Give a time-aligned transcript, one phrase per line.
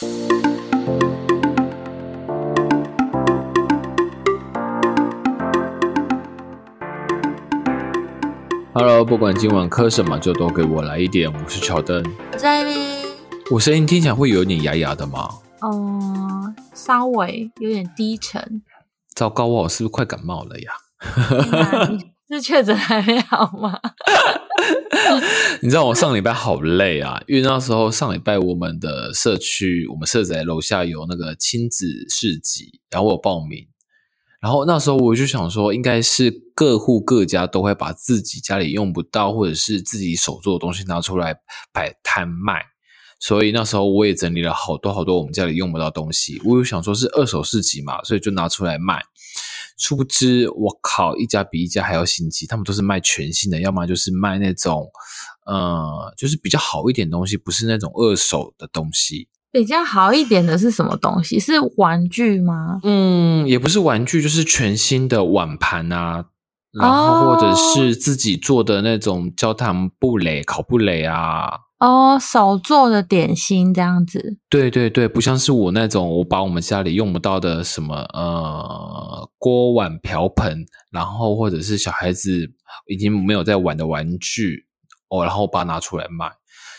[0.00, 0.14] Hello，
[9.04, 11.28] 不管今晚磕什么，就都给我来一点。
[11.28, 12.00] 我是乔登，
[13.50, 15.28] 我声音听起来会有点哑哑的吗？
[15.62, 18.62] 嗯，稍微有点低沉。
[19.14, 20.70] 糟糕，我是不是快感冒了呀？
[22.28, 23.76] 是确诊还没好吗？
[25.62, 33.66] 你知道我上礼拜好累啊，因为那时候上礼拜我们的社区，我们社宅楼下有那个亲子市集，然后我有报名。
[34.40, 41.34] 然后那时候我就想说，应该是各户各家都会把自己家里用不到或者是自己手做的东西拿出来
[41.72, 42.62] 摆摊卖，
[43.18, 46.40] 所以那时候我也整理了好多好多我们家里用不到东西。
[46.44, 49.02] 我有想说是二手市集嘛，所以就拿出来卖。
[49.78, 54.90] 殊不知，我靠，一家比一家还要心机，他们都是卖全新的，要么就是卖那种，
[55.46, 59.28] 呃，就是比较好一点东西，不是那种二手的东西。
[59.50, 61.38] 比较好一点的是什么东西？
[61.38, 62.80] 是玩具吗？
[62.82, 66.26] 嗯，也不是玩具，就是全新的碗盘啊，
[66.72, 71.67] 然后或者是自己做的那种焦糖布蕾、烤布蕾啊。
[71.78, 74.36] 哦，手做的点心这样子。
[74.50, 82.50] 对对对，不像是我那种，我把我们家里用不到的什么呃锅碗瓢盆，然后或者是小孩子
[82.88, 84.66] 已经没有在玩的玩具
[85.08, 86.30] 哦，然后把它拿出来卖。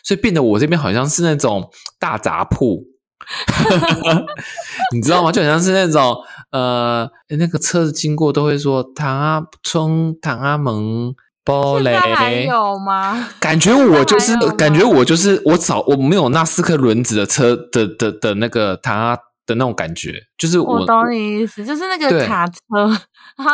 [0.03, 2.83] 所以变得我这边好像是那种大杂铺，
[4.95, 5.31] 你知道吗？
[5.31, 6.15] 就好像是那种
[6.51, 11.13] 呃，那个车子经过都会说“唐阿冲，唐阿蒙，
[11.49, 13.27] 玻璃”，还有吗？
[13.39, 22.55] 感觉我就是感觉我就是我早我没有那四颗轮子的车的的的那个它的那种感觉，就是我懂你意思，就是那个卡车，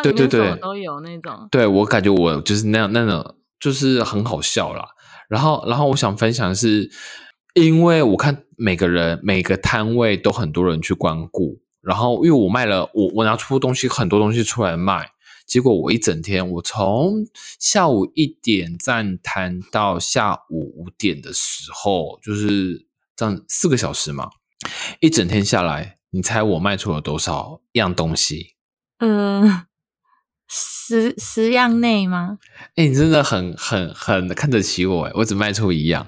[0.04, 1.48] 对对对，都有那种。
[1.50, 4.86] 对我感觉我就是那样那种，就是很好笑啦。
[5.30, 6.90] 然后，然后我想分享的是，
[7.54, 15.08] 因为我看每个人每个摊位都很多人去光顾，然后因为我卖了我我拿出东西很多东西出来卖，
[15.46, 17.26] 结果我一整天我从
[17.60, 24.30] 下午一点站摊到下午五点的时候，就是这样四个小时嘛，
[25.00, 28.56] 一整天下来，你猜我卖出了多少样东西？
[29.00, 29.66] 嗯。
[30.48, 32.38] 十十样内吗？
[32.76, 35.12] 哎，你真的很很很看得起我哎！
[35.16, 36.08] 我只卖出一样，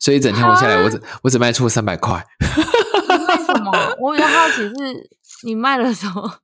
[0.00, 2.26] 所以一整天我下来，我只我只卖出三百块。
[2.40, 3.70] 为什么？
[4.02, 4.74] 我比较好奇是
[5.44, 6.40] 你卖了什么？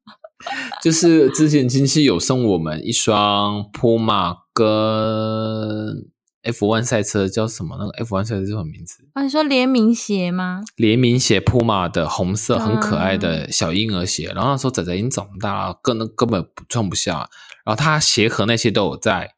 [0.82, 6.10] 就是之前亲戚有送我们一双 Puma 跟。
[6.44, 7.74] F1 赛车叫什么？
[7.78, 9.02] 那个 F1 赛车叫什么名字？
[9.14, 10.60] 啊，你说联名鞋吗？
[10.76, 14.30] 联名鞋，Puma 的红色，很可爱的小婴儿鞋。
[14.34, 17.30] 然后那时候仔仔已经长大了，根根本穿不下。
[17.64, 19.30] 然后他鞋盒那些都有在，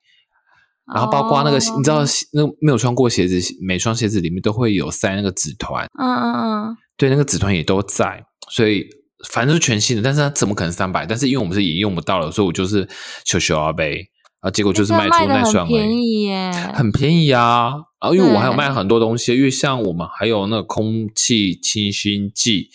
[0.93, 2.03] 然后包括那个你知道，
[2.33, 5.87] 那没有穿过鞋子，每双鞋子里面都会有塞那个纸团。
[5.97, 8.85] 嗯嗯嗯，对，那个纸团也都在，所以
[9.31, 10.03] 反正是全新的。
[10.03, 11.07] 但是它怎么可能三百？
[11.07, 12.89] 但是因为我们是也用不到了，所以我就是
[13.25, 14.11] 求求阿贝。
[14.41, 17.73] 啊，结果就是卖出那双，很便宜耶，很便宜啊！
[17.99, 22.69] 然后因为我还有卖很多东西，因为像我们还有那个空气清新剂，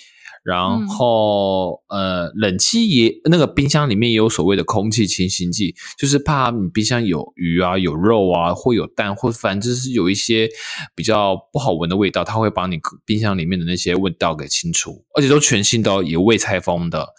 [0.44, 10.50] 然后呃，冷气也那个冰箱里面也有所谓的空气清新剂，就是怕你冰箱有鱼啊、有肉啊，或有蛋，或反正就是有一些
[10.96, 17.10] 比较不好闻的味道，它会把你冰箱里面的那些味道给清除，而且都全新的，也未拆封的。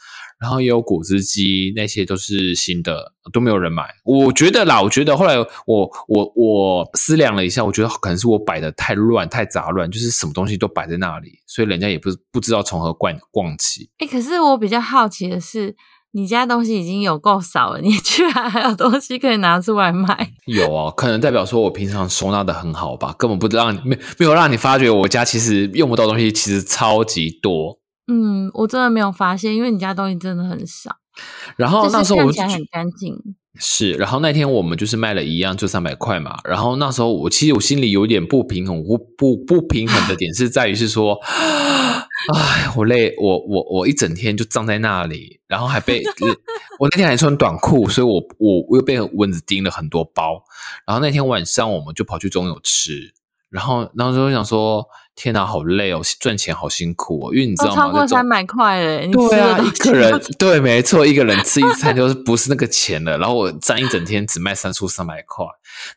[0.43, 3.85] 然后也有果汁机，那些都是新的，都没有人买。
[4.05, 13.89] 我觉得啦，我觉得后来我我我思量了一下，我觉得可能是我摆的太乱太杂乱，就是什么东西都摆在那里，所以人家也不不知道从何逛逛起。
[13.99, 15.77] 哎，可是我比较好奇的是，
[16.11, 20.33] 你家东西已经有够少了，你居然还有东西可以拿出来卖？
[20.47, 27.79] 有啊，可能代表说我平常收纳的很好吧，根本不让你没没有让你发觉我家其实用不到东西，其实超级多。
[28.09, 30.97] 嗯，我真的没有发现，因为你家东西真的很少。
[31.57, 33.17] 然后那时候我起来很干净。
[33.59, 36.39] 是，然后那天我们就是卖了一样，就三百块嘛。
[36.45, 41.19] 然后那时候我其实我心里有点不平衡，不不不平衡的点是在于是说，
[42.35, 46.03] 哎，我累，我我我一整天就站在那里，然后还被
[46.81, 50.43] 我那天还穿短裤，所以我我我又被蚊子叮了很多包。
[50.87, 53.13] 然后那天晚上我们就跑去中友吃，
[53.53, 54.85] 然后然后就想说。
[55.15, 56.01] 天哪，好累哦！
[56.21, 57.83] 赚钱好辛苦哦，因为你知道吗？
[57.83, 59.07] 超过三百块嘞！
[59.09, 63.19] 对啊，一个人对，没错，一个人吃一餐 就是不是那个钱了。
[63.19, 65.45] 然后我站一整天只卖三出三百块，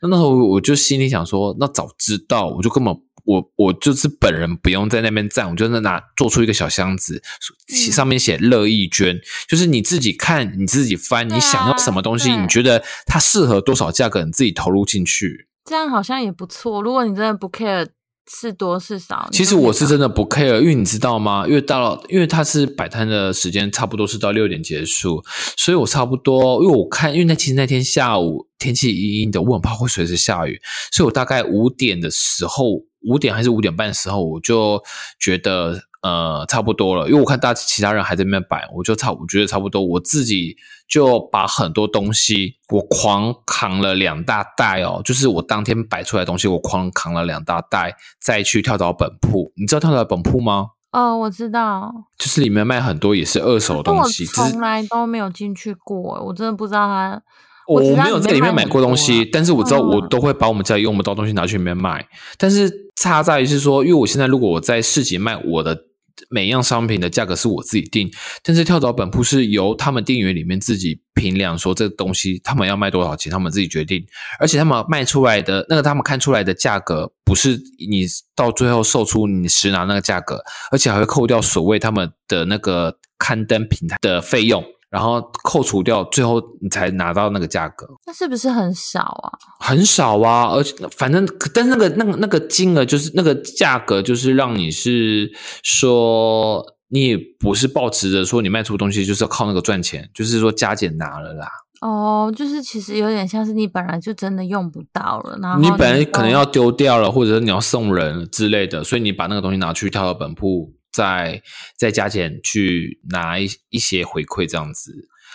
[0.02, 2.94] 那那时候我就心里想说，那早知道我就根本
[3.24, 7.24] 我我就是本人不用在那边站，我就在拿做出一个小箱子，
[7.70, 9.18] 上面写乐意捐，
[9.48, 16.82] 就是你自己看，你自己翻，你想要什么东西，你觉得它适合多少价格，你自己投入进去，这样好像也不错。
[16.82, 17.88] 如果你真的不 care。
[18.28, 19.30] 是多是少。
[19.32, 21.46] 其实我是真的不 care，因为你知道吗？
[21.48, 25.24] 因为到了，因为它是摆摊的时间差不多是到六点结束，
[25.56, 30.60] 所以我差不多，因为我看，因为那其实那天下午天气阴阴的，我很怕会随时下雨，
[30.92, 32.66] 所以我大概五点的时候，
[33.08, 34.82] 五点还是五点半的时候，我就
[35.20, 35.80] 觉得。
[36.06, 40.56] 呃，差不多了，因为我看大其他人还在那边摆，我就差，我觉得差不多，我自己
[40.88, 49.52] 就把很多东西我狂扛了两大袋哦，就是我当天摆出来的东西，我狂扛了两大袋，再去跳蚤本铺。
[49.56, 50.68] 你知道跳蚤本铺吗？
[50.92, 57.20] 哦，我知道，就是里面卖很多也是二手东西，从来都没有进去过，我真的不知道它。
[57.68, 62.08] 我没有在里面买过东西，但是我知道我都会把我们家用不到东西拿去里面卖。
[62.38, 65.85] 但是差在于是说，因为我现在如果我在市集卖我的。
[66.30, 68.12] 每样商品的价格是我自己定，
[68.44, 74.06] 但是跳蚤本铺是由他们店员里面自己评量，说这东西他们要卖多少钱，他们自己决定。
[74.40, 84.64] 而且他们卖出来的那个，他们看出来的价格不是你到最后售出你实拿那个价格，而且还会扣掉所谓他们的那个刊登平台的费用。
[84.96, 89.28] 然后扣除掉，最后你才拿到那个价格，那是不是很少啊？
[89.60, 95.30] 很少啊，而且反正，但那个那个那个金额就是那个价格，就是让你是
[95.64, 101.46] 说，你也不是抱持着说你卖出东西就是要靠那个赚钱，就是说加减拿了啦。
[101.82, 110.72] 哦，就是其实有点像是你本来就真的用不到了，然后你本来可能要丢掉了，或者是你要送人之类的，所以你把那个东西拿去跳到本铺。
[110.96, 111.42] 再
[111.78, 114.94] 再加钱去拿一一些回馈这样子，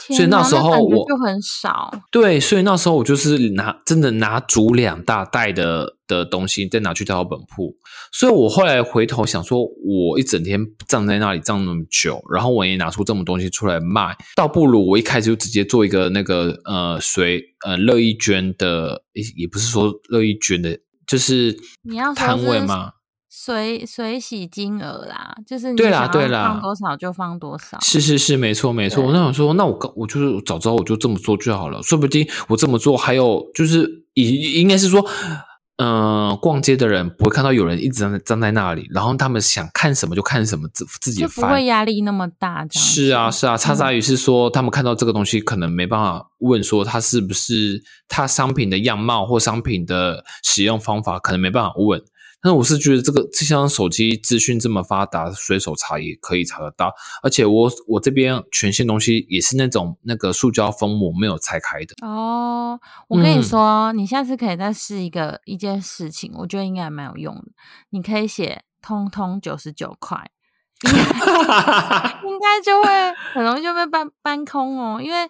[0.09, 1.93] 所以那时候我就很少。
[2.11, 7.77] 对，所以那时候我就是拿真的拿足两大袋的的东西，再拿去到本铺。
[8.11, 10.59] 所以我后来回头想说，我一整天
[10.89, 22.93] 站在那里站那么久，然后我也拿出这么东西出来卖，倒不如我一开始就直接做一个那个呃随呃乐意捐的，也也不是说乐意捐的，就是你要摊位吗？
[23.43, 27.81] 随随喜金额啦，就是对啦对啦，放多少就放多少。
[27.81, 29.03] 是是是，没错没错。
[29.03, 31.83] 我那想说，那我我就是早知道我就这么做就好了。
[31.83, 35.03] 说不定我这么做，还有就是应应该是说，
[35.79, 42.67] 嗯，逛街的人不会看到有人一直站在站在那里，然后他们想看什么就看什么，自自己不会压力那么大。
[42.73, 52.03] 是啊是啊，差在于是说，他们看到这个东西可能没办法问说它是不是它商品的样貌或商品的使用方法，可能没办法问。
[52.43, 56.95] 但我是觉得这个这像手机资讯这么发达，随手查也可以查得到。
[57.23, 61.95] 而且我我这边全新东西也是那种那个塑胶封膜没有拆开的。
[62.07, 67.53] 哦，我跟你说，你下次可以再试一个一件事情，我觉得应该蛮有用的。
[67.91, 70.31] 你可以写“通通九十九块”，
[70.83, 72.89] 应该 就会
[73.35, 75.29] 很容易就被搬搬空哦，因为。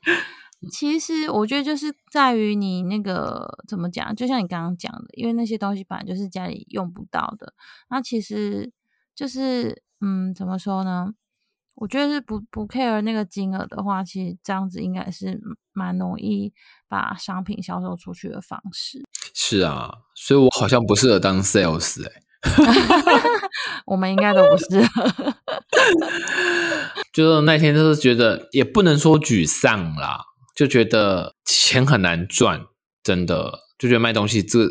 [0.71, 7.55] 其实我觉得就是在于你那个怎么讲，就像你刚刚讲的，因为那些东西本来就是家里用不到的。
[7.89, 8.71] 那其实
[9.15, 11.15] 就是嗯，怎么说呢？
[11.77, 15.41] 我觉得是不不 care 那个金额的话，其实这样子应该是
[15.73, 16.53] 蛮容易
[16.89, 19.03] 把商品销售出去的方式。
[19.33, 22.23] 是啊，所以我好像不适合当 sales 哎。
[23.87, 25.35] 我们应该都不适合。
[27.13, 30.27] 就是那天就是觉得也不能说沮丧啦。
[30.55, 32.67] 就觉得钱很难赚，
[33.03, 34.69] 真的就觉得卖东西这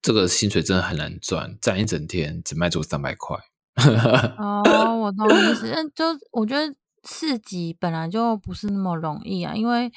[0.00, 3.36] 这个薪水真的很难赚，站一整天只卖出三百块。
[4.38, 4.62] 哦，
[5.00, 6.74] 我懂意思，就我觉得
[7.08, 9.90] 市集本来就不是那么容易啊，因为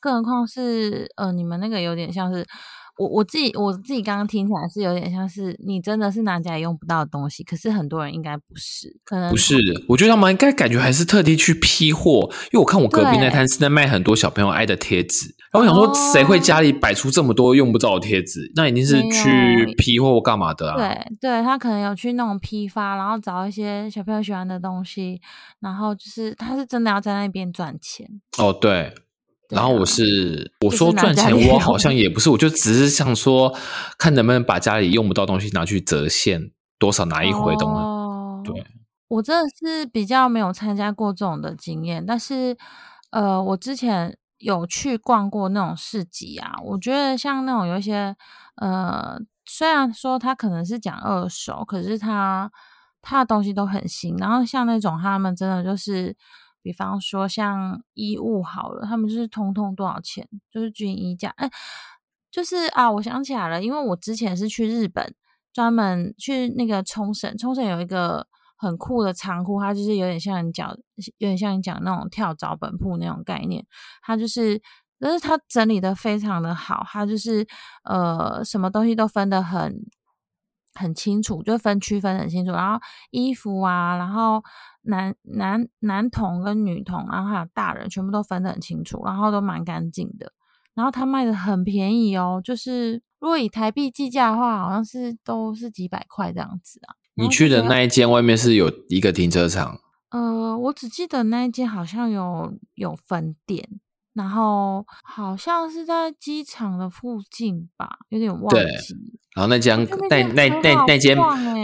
[0.00, 2.46] 更何况是呃，你们那个有点像是。
[2.98, 9.56] 我我自己我自己刚刚听起来是有点像是你真的是拿家里用不到的东西，可是很多人应该不是，可能不是。
[9.88, 18.50] 我觉得他们应该感觉还是特地去批货，因为我看我隔壁那摊是在卖很多小朋友爱的贴纸，然后我想说谁会家里摆出这么多用不着的贴纸？
[18.56, 20.76] 那一定是去批货干嘛的啊？
[20.76, 25.20] 对对，他可能有去那种批发，然后找一些小朋友喜欢的东西，
[25.60, 28.20] 然后就是他是真的要在那边赚钱。
[28.38, 28.92] 哦，对。
[29.48, 33.54] 然后我是我说赚钱，我好像也不是，我就只是想说，
[33.96, 38.42] 看能不能把家里用不到东西拿去折现，多少拿一回，懂吗？
[38.44, 38.62] 对，
[39.08, 42.54] 我真的是比较没有参加过这种的经验，但是
[43.10, 48.14] 呃，我之前有去逛过那种市集啊，我觉得像那种有一些
[48.56, 52.50] 呃，虽然说他可能是讲二手，可是他
[53.00, 56.14] 他的东西都很新，然后像那种他们真的就是。
[56.68, 61.30] 比方说像衣物好了，他们就是通通多少钱，就是均衣价。
[61.38, 61.50] 哎，
[62.30, 65.14] 就是啊，我想起来了，因为我之前是去日本，
[65.50, 68.26] 专门去那个冲绳，冲绳有一个
[68.58, 70.76] 很酷的仓库，它就是有点像你讲，
[71.16, 73.64] 有点像你讲那种跳蚤本铺那种概念，
[74.02, 74.60] 它就是，
[75.00, 77.46] 但是它整理的非常的好，它就是
[77.84, 79.74] 呃，什么东西都分得很
[80.78, 82.52] 很清楚，就分区分很清楚。
[82.52, 82.80] 然后
[83.10, 84.42] 衣服啊，然后
[84.82, 90.32] 男男男童跟女童，然后还有大人，全部都分得很清楚，然后都蛮干净的。
[90.74, 96.94] 然后他卖的很便宜哦，就是如果以台币计价的话，好像是都是几百块这样子啊。
[97.14, 99.80] 你去的那一间外面是有一个停车场？
[100.10, 103.80] 呃，我只记得那一间好像有有分店，
[104.18, 108.60] 然后好像是在机场的附近吧，有点忘记。
[109.34, 111.16] 然后那间那那那那间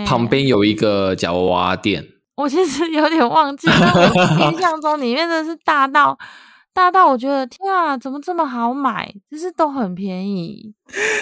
[0.07, 2.03] 旁边有一个夹娃娃店，
[2.37, 6.17] 我其实有点忘记，但我印象中里面真的是大到。
[6.73, 9.09] 大到我觉得天啊，怎么这么好买？
[9.31, 10.75] 就是都很便宜。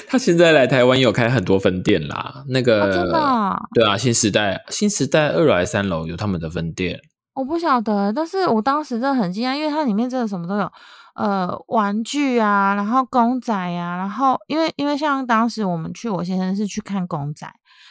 [0.08, 6.98] 他现在来台湾有开很多分店啦，那个真的对啊，新时代新时代二楼还是三楼有他们的分店。
[7.34, 10.72] 我不晓得，但是我当时真的很惊讶，因为它里面真的什么都有，
[11.14, 17.46] 呃，玩具啊，然后公仔呀，然后因为因为像当时我们去，我先生是去看公仔，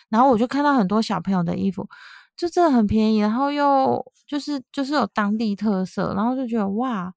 [0.09, 1.87] 然后我就看到很多小朋友的衣服，
[2.35, 7.13] 就真的很便宜，然后又就是就是有当地特色，然后就觉得哇。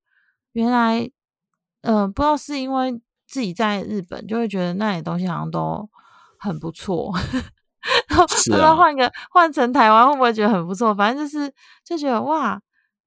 [0.53, 1.11] 原来，
[1.83, 2.93] 呃，不知道是因为
[3.27, 5.91] 自己在日本，就会觉得那里东西好像都
[6.39, 7.13] 很不错。
[8.09, 10.95] 然后不知道换个换成台湾会不会觉得很不错？
[10.95, 11.53] 反正就是
[11.85, 12.61] 就觉得哇，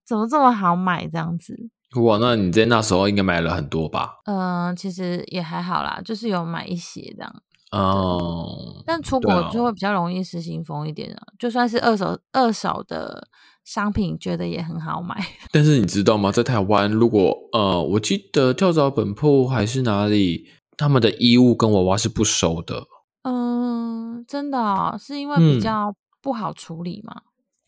[0.06, 1.70] 怎么这么好买这样子？
[1.96, 4.20] 哇，那你在那时候应该买了很多吧？
[4.26, 7.36] 嗯，其实也还好啦，就是有买一些这样。
[7.72, 13.28] 哦，但出国就会比较容易失心疯一点啊，就算是二手二手的。
[13.68, 15.14] 商品觉得也很好买，
[15.52, 16.32] 但是你知道吗？
[16.32, 20.46] 在台湾，如果呃，我记得跳蚤本铺还是哪里，
[20.78, 22.86] 他们的衣物跟娃娃是不收的。
[23.24, 27.14] 嗯，真的是因为比较不好处理吗？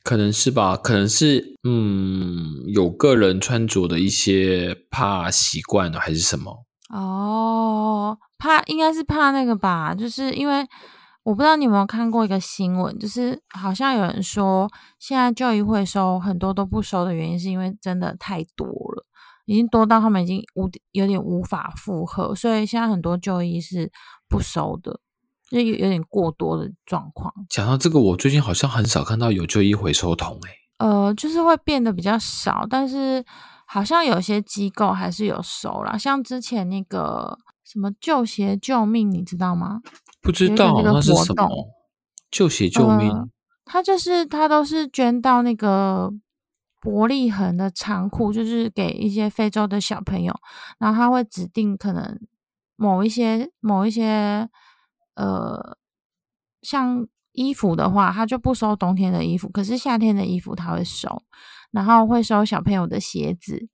[0.09, 6.65] 可能是吧，可能是嗯，有个人穿着的一些怕习惯，还是什么？
[6.91, 10.65] 哦，怕应该是怕那个吧，就是因为。
[11.23, 19.05] 我不知道你有没有看过一个新闻，就是好像有人说，现在就医会收很多都不收的原因，是因为真的太多了，
[19.45, 23.91] 已经多到他们已经无有点无法负荷，所以现在很多就医是
[24.27, 24.99] 不收的，
[25.49, 27.33] 就有有点过多的状况。
[27.49, 33.23] 讲到这个，我最近好像很少看到有旧衣回收桶，诶呃，就是会变得比较少，但是
[33.67, 39.81] 好像有些机构还是有收啦，像之前那个什么旧鞋救命，你知道吗？
[40.21, 41.49] 不知道那是什么？
[42.31, 43.11] 救血救命？
[43.65, 46.11] 他就是他都是捐到那个
[46.81, 50.33] 伯利恒的仓库，就是给一些非洲的小朋友。
[50.79, 52.19] 然后他会指定可能
[52.75, 54.49] 某一些某一些
[55.19, 55.77] 呃，
[56.61, 61.23] 像衣服的话，他就不收冬天的衣服，可是夏天的衣服他会收，
[61.71, 63.67] 然后会收小朋友的鞋子，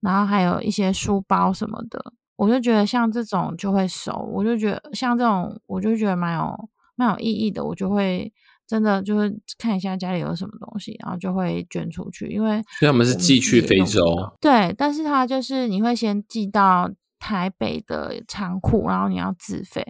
[0.00, 2.14] 然后还有一些书包什么的。
[2.36, 7.62] 我就觉得像这种就会收，我就觉得像这种，我就觉得蛮有蛮有意义的。
[7.62, 8.32] 我就会
[8.66, 12.28] 真的就是看一下家里有什么东西，然后就会捐出去。
[12.28, 14.02] 因为所以他们是寄去非洲，
[14.40, 19.84] 对，但是他就是你会先寄到台北的仓库，然后你要自费。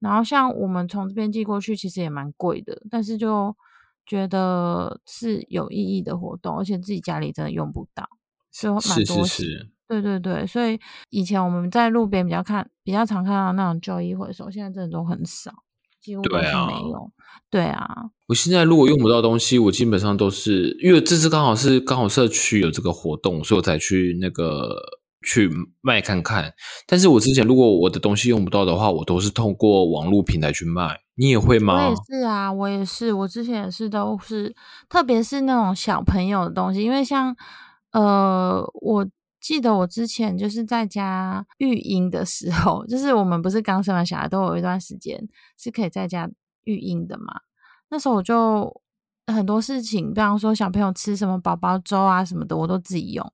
[0.00, 3.54] 然后像我们从这边寄过去，其实也蛮贵的，但是就
[4.04, 8.08] 觉得是有意义的活动，而且自己家里真的用不到，
[8.50, 9.24] 所以蛮多。
[9.86, 10.78] 对对对，所以
[11.08, 15.52] 以前我们在路边比较看比较常看到那种旧衣回收，现在真的都很少，
[16.00, 16.38] 几乎没
[16.88, 17.10] 有。
[17.50, 24.76] 对啊，我现在如果用不到东西，我基本上都是因为这次刚好是刚好社区有这个活动，所以我才去那个
[25.24, 25.50] 去
[25.80, 26.52] 卖看看。
[26.86, 31.00] 但是我之前如果我的东西用不到的话，我都是通过网络平台去卖。
[31.14, 31.74] 你也会吗？
[31.74, 34.54] 我也是啊，我也是，我之前也是都是，
[34.88, 37.36] 特别是那种小朋友的东西，因为像
[37.92, 39.06] 呃我。
[39.42, 45.18] 记得我之前就是在家育婴的时候，就是我们不是刚生完小孩都有一段时间
[45.56, 46.28] 是可以在家
[46.64, 47.40] 育婴的嘛。
[47.88, 48.70] 那时候我就
[49.26, 53.32] 很多事情，比方说小朋友吃什么宝宝粥啊什么的，我都自己用。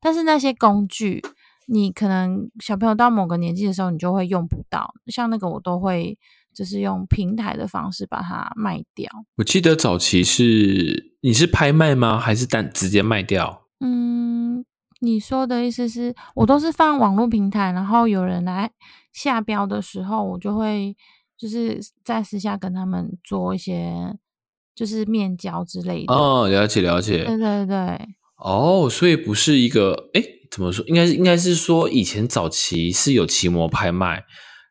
[0.00, 1.22] 但是那些工具，
[1.66, 4.94] 你可能小朋友到某个年纪的时候，你就会用不到。
[5.06, 6.18] 像那个我都会
[6.54, 9.10] 就是用平台的方式把它卖掉。
[9.36, 12.18] 我记得早期是你是拍卖吗？
[12.18, 13.62] 还是单直接卖掉？
[13.80, 14.64] 嗯。
[15.00, 18.70] 你说的意思是我都是放网络平台，然后有人来
[19.12, 20.96] 下标的时候，我就会
[21.36, 24.16] 就是在私下跟他们做一些
[24.74, 26.14] 就是面交之类的。
[26.14, 27.26] 哦，了解了解。
[27.26, 28.08] 对对对。
[28.38, 30.84] 哦，所以不是一个哎，怎么说？
[30.86, 34.22] 应该是应该是说以前早期是有奇摩拍卖，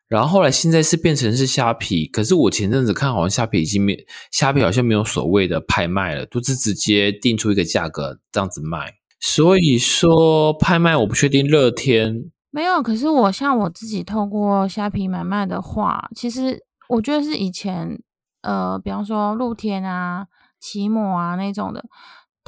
[0.08, 2.06] 然后后来现在是变成是虾皮。
[2.06, 3.96] 可是我前阵子看好像虾皮已经没
[4.30, 8.94] 虾皮好像没有所谓的拍卖了，都是直接定出一个价格这样子卖。
[9.18, 12.80] 所以说拍卖我不确定，乐天没有。
[12.82, 17.98] 可是我像我自己透过虾皮买卖的话，其实我觉得是以前
[18.42, 20.26] 呃，比方说露天啊、
[20.60, 21.84] 骑摩啊那种的，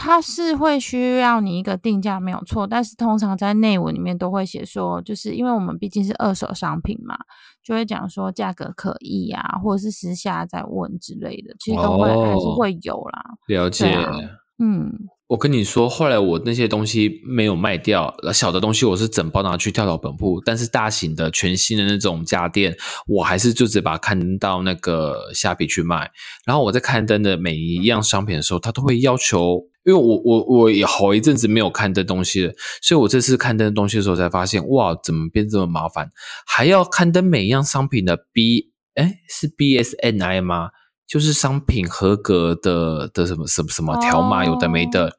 [0.01, 7.17] 它是会需要你一个定价没有错，但是通常在内文里面都会写说，就是因为我们毕竟是二手商品嘛，
[7.65, 13.23] 就会讲说价格可议啊，或者是私下再问之类的，其实都会、还是哦会有啦。
[13.49, 13.91] 了解。
[13.91, 14.13] 啊
[14.61, 14.93] 嗯，
[15.29, 22.77] 我跟你说，后来我那些东西没有卖掉，小的东西我是整包拿去跳蚤本铺，但是大型的全新的那种家电，
[23.07, 26.11] 我还是就只把它看到那个虾皮去卖。
[26.45, 32.53] 然后我在刊登的每一样商品的时候，他都会要求，因为我我我也好一阵子没有看这东西了，
[32.83, 36.11] 所以我这次看这东西的时候才发现，哇，怎么变这么麻烦？
[36.47, 40.69] 还要刊登每一样商品的 B，哎，是 BSNI 吗？
[41.07, 45.17] 就是商品合格的的什么什么什么条码，有的没的。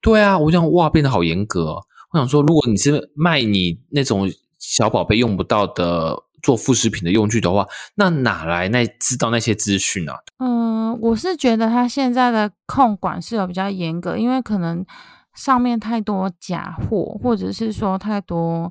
[0.00, 1.82] 对啊，我想哇，变得好严格、哦。
[2.12, 4.30] 我想说，如果你是卖你那种
[4.60, 10.16] 小宝贝用不到的做副食品的用具的话，那哪来那知道那些资讯啊？
[10.38, 14.84] 嗯，我是觉得它现在的控管是有比较严格，因为可能
[15.34, 18.70] 上面太多假货，或者是说太多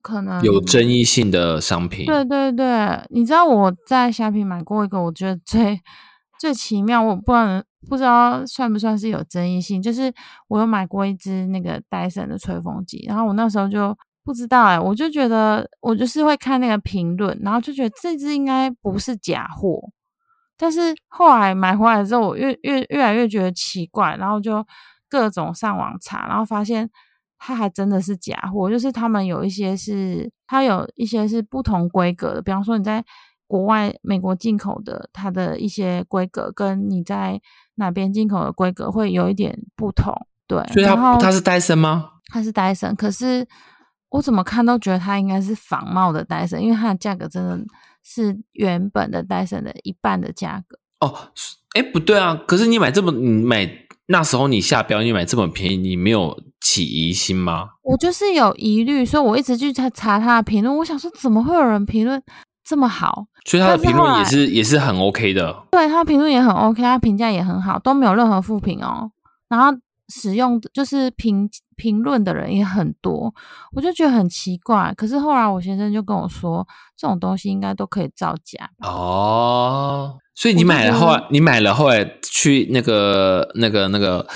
[0.00, 5.80] 可能有争议性的商品，对对对，你知道我在虾皮买过一个，我觉得最
[6.38, 10.14] 最奇妙，我不知道不知道算不算是有争议性，就是
[10.46, 13.96] 我有买过一只那个戴森的吹风机，然后我那时候就
[14.28, 19.80] 不知道哎、我就觉得我就是会看那个评论，然后就觉得这只应该不是假货，
[20.58, 24.62] 但是后来买回来之后，我越越越来越觉得奇怪，然后就
[25.08, 26.90] 各种上网查，然后发现
[27.38, 33.02] 它还真的是假货，就是他们有一些是它有一些是不同规格的，比方说你在
[33.46, 37.40] 国外美国进口的，它的一些规格跟你在
[37.76, 40.14] 哪边进口的规格会有一点不同，
[40.46, 42.10] 对，所以它它是戴森吗？
[42.30, 43.48] 它是戴森，可是
[44.10, 47.58] 我怎么看都觉得它应该是仿冒的戴森，因为它的价格真的
[48.02, 50.78] 是原本的戴森的一半的价格。
[51.00, 51.14] 哦，
[51.74, 52.40] 哎，不对啊！
[52.46, 53.68] 可是你买这么你买
[54.06, 57.68] 那时候你下标，你买这么便宜，你没有起疑心吗？
[57.82, 60.76] 我就是有疑虑，所以我一直去查查他的评论。
[60.78, 62.20] 我想说，怎么会有人评论
[62.64, 63.26] 这么好？
[63.44, 65.64] 所以他的评论也是也是很 OK 的。
[65.70, 69.10] 对他评论也很 OK，他评价也很好，都没有任何负评哦。
[69.48, 69.68] 然后
[70.08, 73.32] 使用的就是评评论的人也很多，
[73.72, 74.92] 我就觉得很奇怪。
[74.96, 78.68] 可是后来我先生就跟我说，这种东西应该都可以造假。
[78.80, 84.26] 哦，所以你买了后来，你买了后来去那个那个那个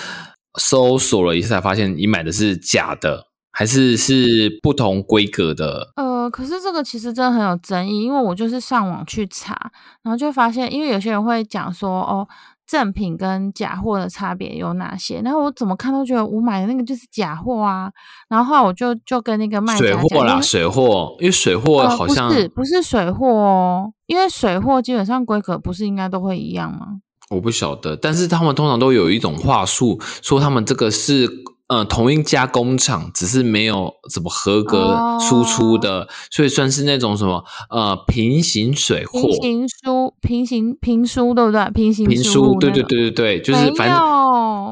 [0.59, 5.93] 搜索了一下，才发现你买的是假的，还是是不同规格的？
[5.97, 12.27] 呃，可是这个其实真的很有争议，因为我就是上网去查，然后就发现，因为有些人会讲说，哦，
[12.67, 15.21] 正品跟假货的差别有哪些？
[15.23, 17.91] 然后我怎么看都觉得我买的那个就是假货啊。
[18.29, 27.01] 然后后来我就就跟那个卖家水货啦，讲水货，因为水货呃好像、不是不是水货哦，因为水货基本上规格不是应该都会一样吗？
[27.31, 31.27] 我不晓得，但是他们通常都有一种话术，说他们这个是
[31.73, 39.21] 呃同一家工厂，只是没有怎么合格哦输出的，所以算是那种什么呃平行水货。
[39.23, 41.71] 平行书、平行评书对不对？
[41.71, 44.05] 平行输评书，对对对对对，就是反正有，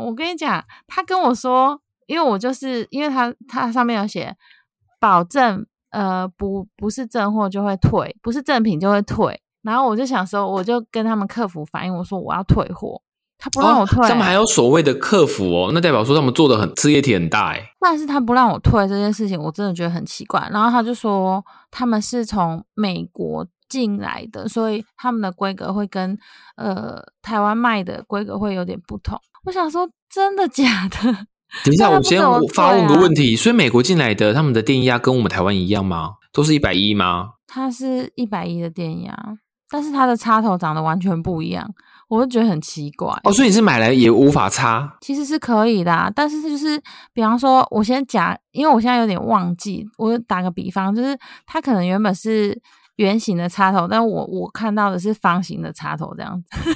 [0.07, 4.37] 我跟你讲，他跟我说，因为我就是因为他他上面有写
[5.01, 9.41] 保证，呃，不不是正货就会退，不是正品就会退。
[9.63, 13.01] 然后我就想说，我就跟他们客服反映，我说我要退货，
[13.41, 17.61] 他不让我退，哦他们还有所谓的客服哦，那代表说他们做的很事业体很大哎。
[17.81, 20.47] 但是他不让我退这件事情，我真的觉得很奇怪。
[20.53, 26.17] 然后他就说他们是从美国进来的，所以他们的规格会跟
[26.57, 29.19] 呃台湾卖的规格会有点不同。
[29.45, 31.27] 我想说，真的假的？
[31.65, 36.11] 等一下，我先我发问个问题，所以美国进来的他们的电压跟我们台湾一样吗？
[36.33, 37.31] 都是一百一吗？
[37.49, 39.13] 它是一百一的电压，
[39.69, 41.69] 但是它的插头长得完全不一样，
[42.11, 43.09] 我就觉得很奇怪。
[43.23, 46.79] 哦，所以你是买来也无法插其实是可以的、啊，但是就是
[47.13, 52.61] 比方说，我先假，因为我现在有点忘记，我打个比方，就是它可能原本是
[52.97, 56.75] 圆形的插头，但我我看到的是方形的插头这样子，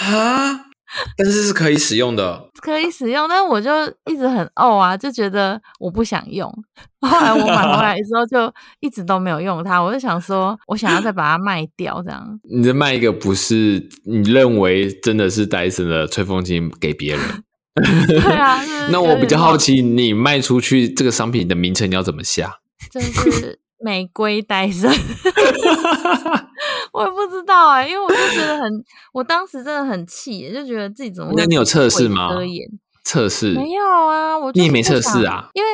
[0.06, 0.71] 啊？
[1.16, 2.48] 但是是可以使用的。
[2.60, 3.70] 可以使用，但是我就
[4.10, 6.48] 一直很怄啊，就觉得我不想用。
[7.00, 12.38] 后来我买回来之后，就一直都没有用它，我就想说，我想要再把它卖掉，这样。
[12.48, 17.22] 你的卖一个不是你认为真的是戴森的吹风机给别人，
[18.06, 22.58] 对啊，那我比较好奇，你卖出去这个商品的名称你要怎么下？
[22.90, 24.90] 就是玫瑰戴森，
[27.86, 32.30] 因为我就觉得很，我当时真的很气，就觉得自己怎么会那你有测试吗
[33.04, 33.52] 测试？
[33.54, 35.48] 没有啊，我就你也没测试啊？
[35.54, 35.68] 因为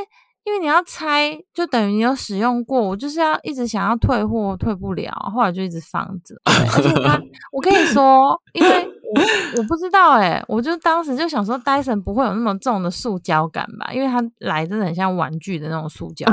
[0.45, 6.35] 因为你要拆，就等于你有使用过，我就是要一直想要退货，退不了，后来就一直放着。
[6.47, 7.21] 而且他，
[7.53, 8.71] 我跟你说，因为
[9.15, 13.93] 我我不知道哎，我就当时就想说，戴森不会有那么重的塑胶感吧？
[13.93, 16.25] 因为它来真的很像玩具的那种塑胶。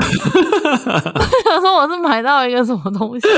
[1.50, 3.28] 想说我是买到一个什么东西。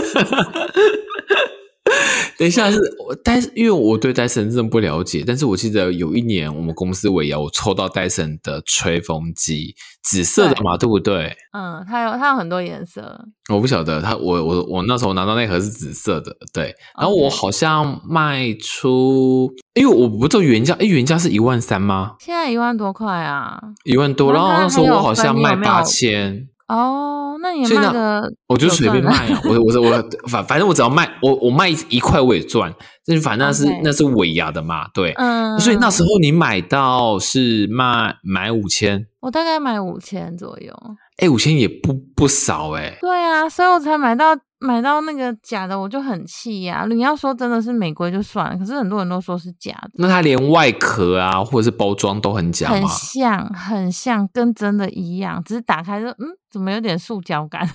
[2.38, 5.24] 等一下，是我戴，因为我对戴森真的不了解。
[5.26, 11.36] 但是我记得有一年我们公司尾牙，我抽到戴森的吹风机，紫色的嘛，对不对？
[11.52, 13.18] 嗯，它有它有很多颜色。
[13.52, 16.74] 我不晓得，它我我我那时候拿到那盒是紫色的，对。
[16.98, 22.16] 然后我好像卖出，因为我不知道原价，哎，原价是一万三吗？
[22.20, 24.32] 现在一万多块啊，一万多。
[24.32, 26.48] 然后那时候我好像卖八千。
[26.68, 29.40] 哦，那你卖的，我就随便卖啊！
[29.44, 32.72] 我我我反反正我只要卖，我我卖一块我也赚，
[33.06, 40.72] 就是反正那是那是尾牙的嘛，对，嗯，所以那时候你买到是卖买五千，我大概买五千左右，
[41.16, 44.36] 哎，五千也不不少哎，对啊，所以我才买到。
[44.60, 46.84] 买到那个假的，我就很气呀！
[46.90, 49.90] 你要说真的是玫瑰就算了，可是很多人都说是假的。
[49.94, 57.68] 那它连外壳啊，或者是包装都很假很像，很像，跟真的一样，只是打开就嗯，怎么有点塑胶感？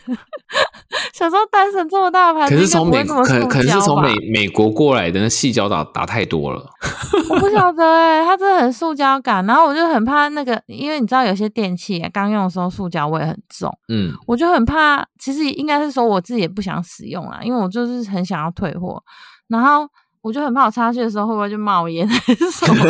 [1.13, 6.65] 小时候单身这么大牌，可是从美可可能是从美美国过来的，那细胶打打太多了。
[7.29, 15.05] 我不晓 得哎，它真的很塑胶感，然后我就很怕那个，因为你知道有些电器刚用的时候塑胶味很重，嗯，我就很怕。
[15.19, 19.03] 其实应该是说我自己也不想使用啦，因为我就是很想要退货，
[19.47, 19.87] 然后。
[20.23, 22.85] 我就很怕我插去的时候会不会就冒烟还是什么，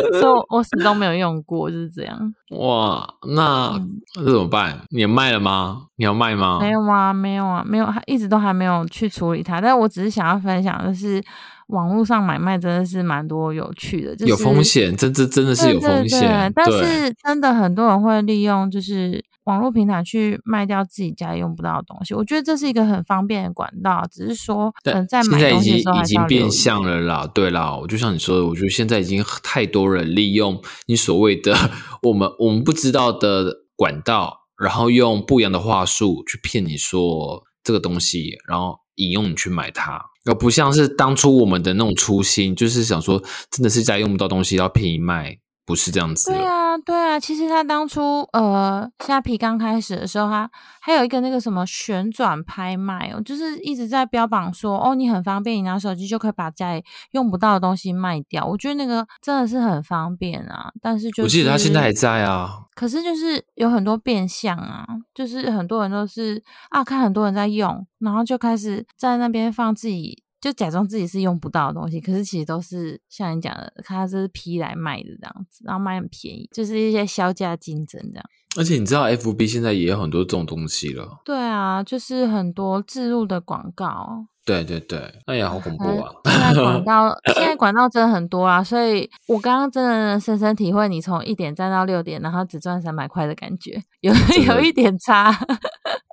[0.00, 2.34] 所以我始终没有用过，就是这样。
[2.58, 3.78] 哇，那
[4.16, 4.80] 那怎么办？
[4.90, 5.86] 你卖了吗？
[5.96, 6.58] 你要卖吗？
[6.60, 9.60] 没有啊，没有啊，没有，一直都还没有去处理它。
[9.60, 11.22] 但是我只是想要分享的是，
[11.68, 16.52] 网络上买卖真的是蛮多有趣的，就是有风险，真真真的是有风险。
[16.54, 19.24] 但是真的很多人会利用，就是。
[19.46, 24.06] 网络平台去卖掉自己家里用不到的东西，我觉得这是一个很方便的管道。
[24.10, 27.30] 只是说，嗯，在买东西的时候已经变相了啦。
[27.32, 31.54] 对啦，我就像你说的，我觉得现在已经太多人利用你所谓的
[32.02, 45.38] 我们我们不知道的管道，然后用不一样的话术去骗你说这个东西，然后引用你去买它，而不像是当初我们的那种初心，就是想说真的是家用不到东西要便宜卖。
[45.66, 46.30] 不是这样子。
[46.30, 50.48] 对啊，对啊，其实他当初呃，虾皮刚开始的时候，他
[50.80, 58.46] 还有一个那个什么旋转拍卖哦，就是一直在标榜说，哦，你很方便，你拿手机就可以把家里用不到的东西卖掉。
[58.46, 62.60] 我觉得那个真的是很方便啊，但是就我记得他现在还在啊。
[62.76, 70.22] 可是就是有很多变相啊，就是很多人都是啊，看很多人在用，然后就开始在那边放自己。
[70.40, 78.24] 就假装自己是用不到的东西，可是其实都是像你讲的，他是批来卖的这样子，然后卖很便宜，就是一些销价竞争这样。
[78.58, 81.20] 而且你知道，F B 现在也有很多这种东西了。
[81.24, 84.26] 对啊，就是很多自入的广告。
[84.46, 86.12] 对对对，那也好恐怖啊！
[86.24, 94.14] 现在广告， 现在广告真的很多啊，所以我刚刚真的深深体会你从一点站到六点，然后只赚三百块的感觉，有
[94.46, 95.36] 有一点差。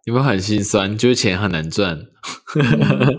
[0.05, 0.97] 有没有很心酸？
[0.97, 1.99] 就是钱很难赚。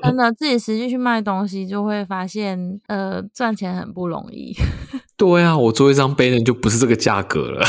[0.02, 4.54] 真的， 自己实际去卖东西，就会发现，呃，赚钱很不容易。
[5.16, 7.64] 对啊，我做一张杯呢，就不是这个价格了。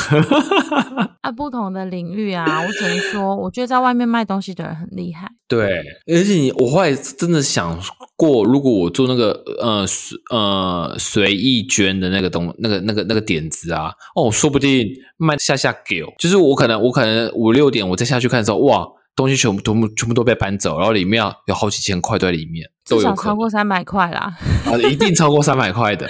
[1.21, 5.30] 啊，不同的领域啊，我只能说，我觉得在外面卖东西的人很厉害。
[5.47, 7.78] 对，而且你，我后来真的想
[8.15, 9.86] 过，如果我做那个呃
[10.32, 18.88] 呃随意捐的那个东那个那个那个点子啊，哦，说不定卖下下给，就是我可能我可能五六点我再下去看的时候，哇。
[19.15, 24.36] 东西全部全部全部都被搬走，然后里面有好几千块在里面，至少超过三百块啦！
[24.65, 26.06] 啊，一定超过三百块的。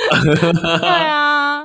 [0.81, 1.61] 对啊，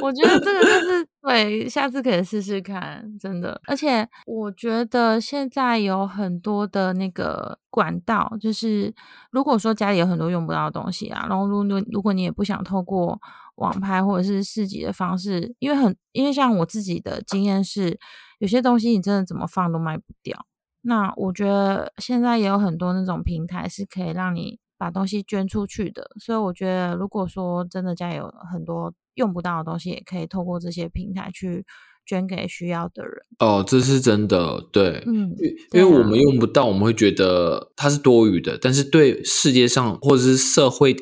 [0.00, 3.60] 我觉得这个就是对，下次可以试试看，真的。
[3.66, 8.94] 而且我觉得现在有很多的那个管道，就是
[9.30, 13.20] 如果说家里有很多用不到的东西啊，然后如如如果你也不想透过
[13.56, 17.98] 网拍或者是市集的方式，因为很因为像我自己的经验是，
[18.38, 20.46] 有些东西你真的怎么放都卖不掉。
[20.88, 31.66] 那我觉得现在也有很多那种平台是可以让你把东西捐出去的，所以我觉得如果说真的家有很多用不到的东西，也可以透过这些平台去
[32.06, 33.14] 捐给需要的人。
[33.40, 35.30] 哦，这是真的，对，嗯，
[35.72, 40.96] 因为我们用不到，我们会觉得它是多余的，但是对世界上或者是社会。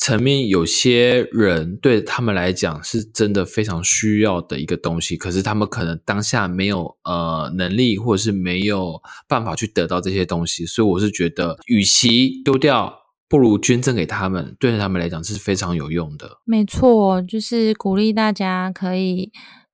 [0.00, 16.38] 层面有些人对他们来讲是真的非常需要的一个东西，可是他们可能当下没有呃能力，或者是没有办法去得到这些东西，所以我是觉得，与其丢掉，不如捐赠给他们，对他们来讲是非常有用的。
[16.46, 19.30] 没错，就是鼓励大家可以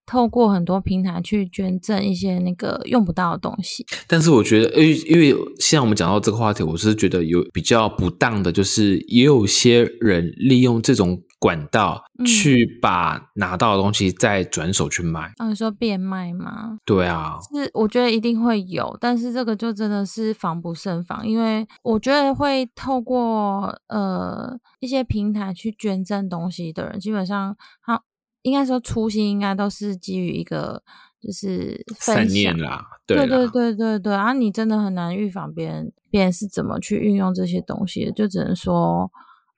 [0.07, 3.85] 透过很多平台去捐赠一些那个用不到的东西。
[4.07, 15.33] 但是我觉得，因为因为现在我们讲到这个话题，我是觉得有比较不当的，就是也有些人利用这种管道去把拿到的东西再转手去卖。
[15.39, 16.79] 嗯，你说变卖吗？
[16.85, 28.03] 对啊，是我觉得一定会有，但是这个就真的是防不胜防，因为我觉得会透过呃一些平台去捐赠东西的人，基本上他。
[28.47, 30.81] 应该说初心应该都是基于一个
[31.21, 34.33] 就是善念啦，对对对对对啊！
[34.33, 39.11] 你真的很难预防别人别人是怎么去运用这些东西的，就只能说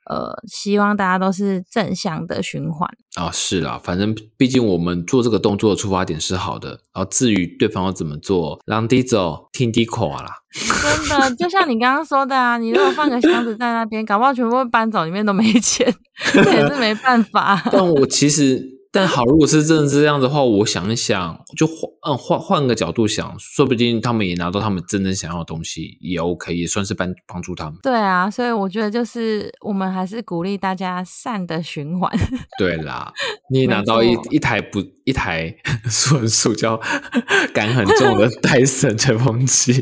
[0.07, 3.31] 呃，希望大家都是正向的循环啊。
[3.31, 10.33] 是啦，反正毕竟我们做这个动作的出发点是好的，然后至于对方要怎么做，让低走听低口啊啦。
[10.51, 15.94] 真的，就像你刚刚说的啊，你如果放个箱子在那边，搞不好全部会搬走，里面都没钱，
[16.33, 17.61] 这也是没办法。
[17.70, 18.78] 但我其实。
[18.90, 27.74] 但好，如果是真的是这样的话，我想一想，就换嗯换换个角度想，说不定他们也拿到他们真正想要的东西，也 OK，也算是帮帮助他们。
[27.83, 32.11] 对啊，所以我觉得就是我们还是鼓励大家善的循环。
[32.59, 33.12] 对啦，
[33.51, 35.55] 你拿到一一台不一台
[35.88, 36.81] 塑塑胶
[37.53, 39.72] 感很重的戴森吹风机，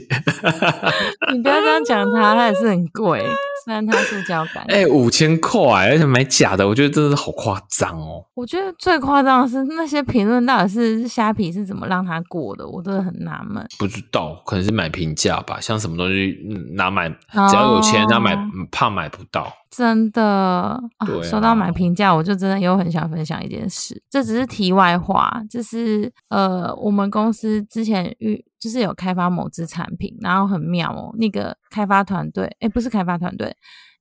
[1.32, 3.22] 你不要这样讲它，它也是很贵。
[3.64, 8.24] 虽然它塑胶感，哎，五千块，而且买假的，我觉得真的是好夸张哦。
[8.36, 13.66] 我觉得最夸张的是那些评论到底是虾皮是怎么让它过的，我真的很纳闷。
[13.78, 16.37] 不知道，可能是买平价吧，像什么东西
[16.74, 18.37] 拿买，只要有钱拿买，
[18.70, 19.52] 怕买不到。
[19.70, 20.80] 真的，
[21.22, 24.02] 说到买评价，我就真的又很想分享一件事。
[24.09, 31.14] 这只是题外话，就是呃，我们公司之前遇就是有开发某支产品，然后很妙哦。
[31.18, 33.54] 那个开发团队，哎，不是开发团队，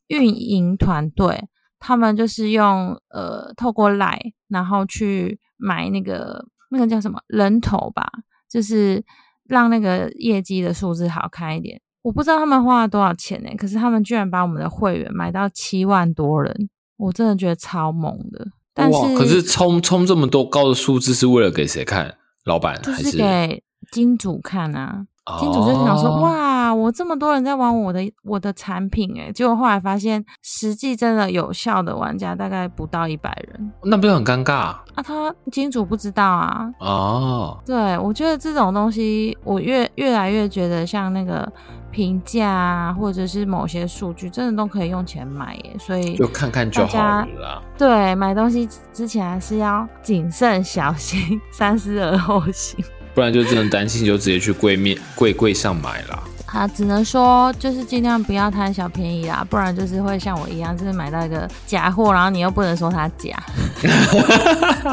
[0.07, 1.43] 运营团队，
[1.87, 8.09] 他们就是用呃透过来，然后去买那个那个叫什么人头吧，
[8.49, 9.03] 就是
[9.43, 11.79] 让那个业绩的数字好看一点。
[12.01, 13.49] 我不知道他们花了多少钱呢？
[13.55, 18.47] 可是他们居然把我们的会员买到七万多人，我真的觉得超猛的。
[18.73, 22.17] 但是，可是冲冲这么多高的数字是为了给谁看？
[22.45, 25.05] 老板还是给金主看啊？
[25.39, 34.83] 金主就想说：“哇，我这么多人在玩我的我的产品，诶结果后来发现，实际真的有效的玩家大概不到一百人，那不是很尴尬啊？
[34.97, 36.71] 他金主不知道啊？
[36.79, 41.51] 哦，对，我觉得这种东西，我越越来越觉得像那个
[41.89, 45.75] 评价啊，或者是某些数据，真的都可以用钱买耶。
[45.79, 47.61] 所以就看看就好了。
[47.77, 52.85] 对，买东西之前还是要谨慎小心， 三思而后行。”
[53.15, 56.21] 不然就真的担心，就直接去柜面柜柜上买啦。
[56.45, 63.35] 啊，只能说就是尽量不要贪小便宜啦，不然就是会像我一样，就是买到一个假货，然后你又不能说它假，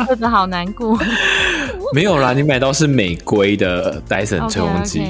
[0.08, 0.98] 真的好难过。
[1.94, 5.04] 没有啦，你买到是美规的戴森吹风机。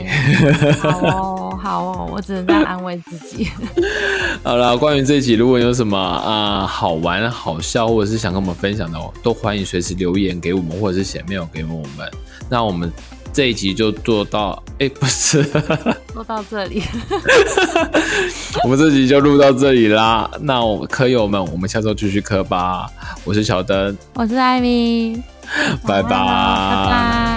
[0.81, 1.32] 好哦，
[1.62, 3.48] 好哦，我只能在安慰自己。
[4.42, 12.11] 好了，关于这一集，如果有什么啊好玩、好笑，或者是想跟我们分享的，都欢迎随时留言给我们，或者是写 mail 给我们。
[12.48, 12.92] 那我们
[13.33, 15.44] 这一集就做到，哎，不是，
[16.12, 16.83] 做到这里，
[18.64, 20.29] 我们这集就录到这里啦。
[20.40, 22.90] 那我科友们，我们下周继续磕吧。
[23.22, 25.22] 我是小灯，我是艾米，
[25.87, 27.32] 拜拜。